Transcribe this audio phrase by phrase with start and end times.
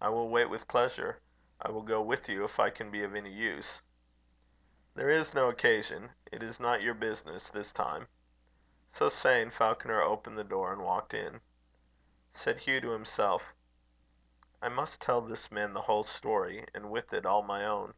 [0.00, 1.20] "I will wait with pleasure.
[1.62, 3.82] I will go with you if I can be of any use."
[4.96, 6.10] "There is no occasion.
[6.32, 8.08] It is not your business this time."
[8.94, 11.40] So saying, Falconer opened the door, and walked in.
[12.34, 13.54] Said Hugh to himself:
[14.60, 17.94] "I must tell this man the whole story; and with it all my own."